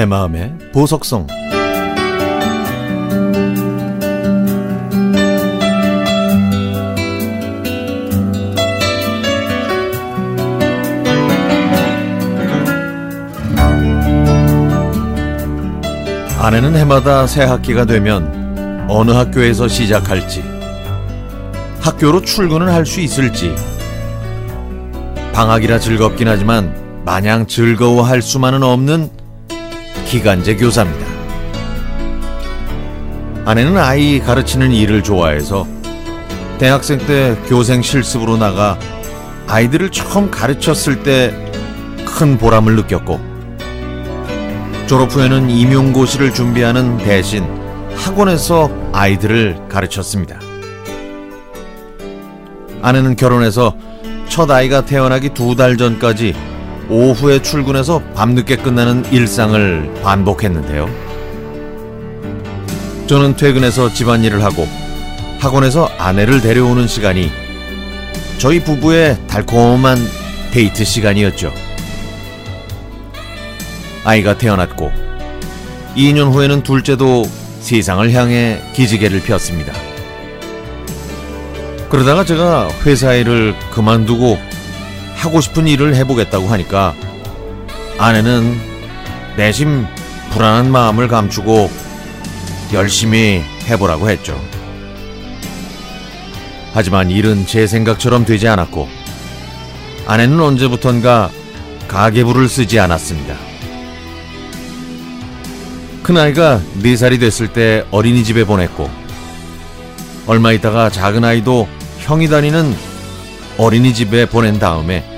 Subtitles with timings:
[0.00, 1.26] 내 마음의 보석성.
[16.38, 20.42] 아내는 해마다 새 학기가 되면 어느 학교에서 시작할지
[21.82, 23.54] 학교로 출근을 할 수 있을지.
[25.34, 29.19] 방학이라 즐겁긴 하지만 마냥 즐거워할 수만은 없는
[30.10, 31.06] 기간제 교사입니다.
[33.44, 35.68] 아내는 아이 가르치는 일을 좋아해서
[36.58, 38.76] 대학생 때 교생 실습으로 나가
[39.46, 41.32] 아이들을 처음 가르쳤을 때
[42.04, 43.20] 큰 보람을 느꼈고
[44.88, 47.44] 졸업 후에는 임용고시를 준비하는 대신
[47.94, 50.40] 학원에서 아이들을 가르쳤습니다.
[52.82, 53.74] 아내는 결혼해서
[54.28, 56.34] 첫 아이가 태어나기 두 달 전까지
[56.90, 60.88] 오후에 출근해서 밤늦게 끝나는 일상을 반복했는데요.
[63.06, 64.66] 저는 퇴근해서 집안일을 하고
[65.38, 67.30] 학원에서 아내를 데려오는 시간이
[68.38, 69.98] 저희 부부의 달콤한
[70.50, 71.52] 데이트 시간이었죠.
[74.04, 74.90] 아이가 태어났고
[75.96, 77.24] 2년 후에는 둘째도
[77.60, 79.72] 세상을 향해 기지개를 폈습니다.
[81.88, 84.38] 그러다가 제가 회사 일을 그만두고
[85.20, 86.94] 하고 싶은 일을 해보겠다고 하니까
[87.98, 88.58] 아내는
[89.36, 89.86] 내심
[90.30, 91.70] 불안한 마음을 감추고
[92.72, 94.40] 열심히 해보라고 했죠.
[96.72, 98.88] 하지만 일은 제 생각처럼 되지 않았고
[100.06, 101.30] 아내는 언제부턴가
[101.86, 103.36] 가계부를 쓰지 않았습니다.
[106.02, 108.88] 큰아이가 4살이 됐을 때 어린이집에 보냈고
[110.26, 112.74] 얼마 있다가 작은 아이도 형이 다니는
[113.58, 115.09] 어린이집에 보낸 다음에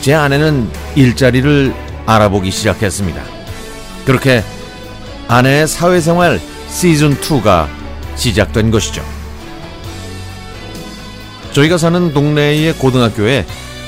[0.00, 1.74] 제 아내는 일자리를
[2.06, 3.22] 알아보기 시작했습니다.
[4.04, 4.42] 그렇게
[5.28, 7.68] 아내의 사회생활 시즌2가
[8.16, 9.04] 시작된 것이죠.
[11.52, 13.44] 저희가 사는 동네의 고등학교에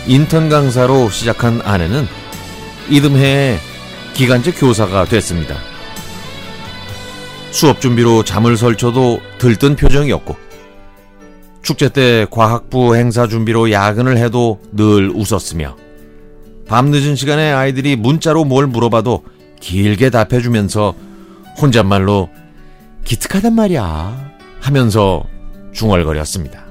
[0.07, 2.07] 인턴 강사로 시작한 아내는
[2.89, 3.59] 이듬해에
[4.15, 5.57] 기간제 교사가 됐습니다.
[7.53, 10.37] 수업 준비로 잠을 설쳐도 들뜬 표정이었고
[11.63, 15.77] 축제 때 과학부 행사 준비로 야근을 해도 늘 웃었으며
[16.71, 19.25] 밤늦은 시간에 아이들이 문자로 뭘 물어봐도
[19.59, 20.95] 길게 답해주면서
[21.61, 22.31] 혼잣말로
[23.05, 25.25] 기특하단 말이야 하면서
[25.73, 26.65] 중얼거렸습니다.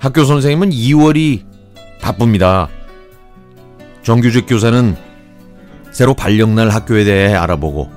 [0.00, 1.44] 학교 선생님은 2월이
[2.00, 2.68] 바쁩니다.
[4.02, 4.96] 정규직 교사는
[5.92, 7.88] 새로 발령날 학교에 대해 알아보고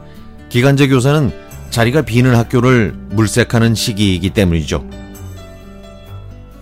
[0.49, 1.31] 기간제 교사는
[1.71, 4.87] 자리가 비는 학교를 물색하는 시기이기 때문이죠.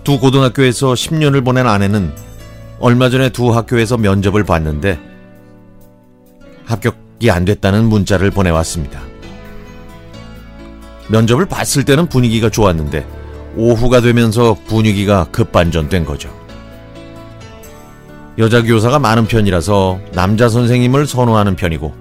[0.06, 2.27] 두 고등학교에서 10년을 보낸 아내는
[2.80, 5.00] 얼마 전에 두 학교에서 면접을 봤는데
[6.66, 9.02] 합격이 안 됐다는 문자를 보내왔습니다.
[11.10, 13.08] 면접을 봤을 때는 분위기가 좋았는데
[13.56, 16.30] 오후가 되면서 분위기가 급반전된 거죠.
[18.38, 21.94] 여자 교사가 많은 편이라서 남자 선생님을 선호하는 편이고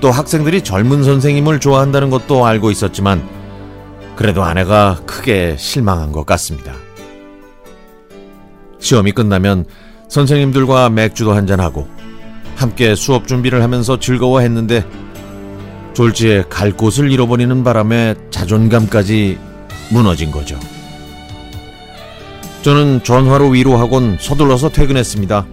[0.00, 3.26] 또 학생들이 젊은 선생님을 좋아한다는 것도 알고 있었지만
[4.14, 6.74] 그래도 아내가 크게 실망한 것 같습니다.
[8.78, 9.64] 시험이 끝나면
[10.08, 11.86] 선생님들과 맥주도 한잔하고
[12.56, 14.84] 함께 수업 준비를 하면서 즐거워했는데
[15.94, 19.38] 졸지에 갈 곳을 잃어버리는 바람에 자존감까지
[19.90, 20.58] 무너진 거죠.
[22.62, 25.46] 저는 전화로 위로하곤 서둘러서 퇴근했습니다.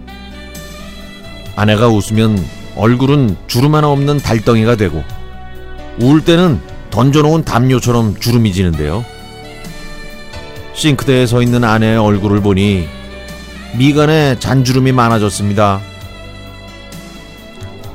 [1.54, 2.38] 아내가 웃으면
[2.76, 5.02] 얼굴은 주름 하나 없는 달덩이가 되고
[6.00, 9.04] 울 때는 던져놓은 담요처럼 주름이 지는데요.
[10.74, 12.86] 싱크대에 서 있는 아내의 얼굴을 보니
[13.76, 15.80] 미간에 잔주름이 많아졌습니다.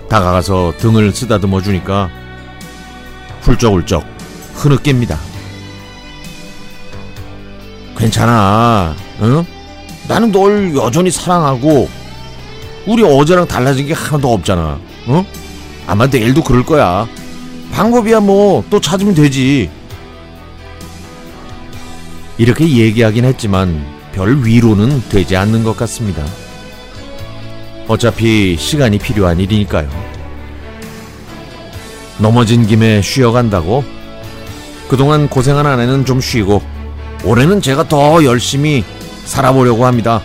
[0.09, 2.09] 다가가서 등을 쓰다듬어 주니까
[3.41, 4.05] 훌쩍훌쩍
[4.55, 5.17] 흐느낍니다.
[7.97, 9.45] 괜찮아, 응?
[10.07, 11.89] 나는 널 여전히 사랑하고
[12.85, 14.79] 우리 어제랑 달라진 게 하나도 없잖아.
[15.07, 15.25] 어?
[15.87, 17.07] 아마 내일도 그럴 거야.
[17.71, 19.69] 방법이야 뭐 또 찾으면 되지.
[22.37, 26.23] 이렇게 얘기하긴 했지만 별 위로는 되지 않는 것 같습니다.
[27.87, 29.89] 어차피 시간이 필요한 일이니까요.
[32.19, 33.83] 넘어진 김에 쉬어간다고?
[34.89, 36.61] 그동안 고생한 아내는 좀 쉬고
[37.23, 38.83] 올해는 제가 더 열심히
[39.25, 40.21] 살아보려고 합니다.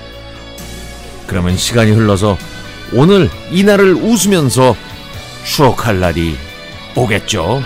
[1.27, 2.37] 그러면 시간이 흘러서
[2.93, 4.77] 오늘 이날을 웃으면서
[5.45, 6.37] 추억할 날이
[6.95, 7.63] 오겠죠.